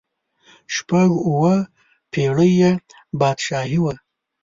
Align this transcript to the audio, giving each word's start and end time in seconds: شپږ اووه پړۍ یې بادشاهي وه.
شپږ 0.75 1.09
اووه 1.27 1.55
پړۍ 2.11 2.51
یې 2.61 2.71
بادشاهي 3.19 3.79
وه. 3.81 3.93